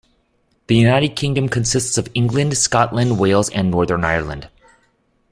[0.65, 4.49] The United Kingdom consists of England, Scotland, Wales and Northern Ireland.